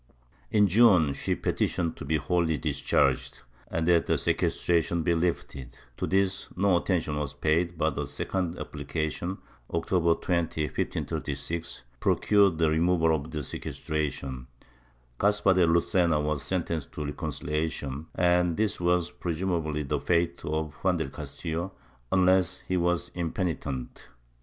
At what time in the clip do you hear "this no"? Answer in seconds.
6.07-6.77